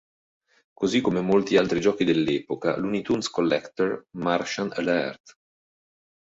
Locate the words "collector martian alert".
3.29-5.37